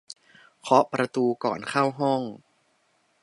[0.61, 2.21] เคาะประตูก่อนเข้าห้อง